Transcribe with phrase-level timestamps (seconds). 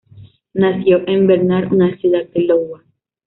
[0.55, 2.81] Nació en Bernard, una ciudad de Iowa.